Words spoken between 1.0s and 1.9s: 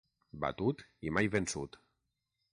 i mai vençut.